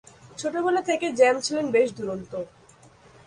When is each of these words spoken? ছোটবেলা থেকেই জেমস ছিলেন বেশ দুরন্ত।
ছোটবেলা 0.39 0.81
থেকেই 0.89 1.13
জেমস 1.19 1.41
ছিলেন 1.47 1.65
বেশ 1.71 1.89
দুরন্ত। 1.97 2.31